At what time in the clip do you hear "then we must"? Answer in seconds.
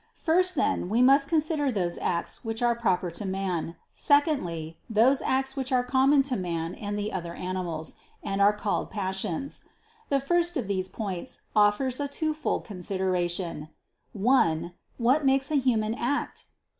0.55-1.29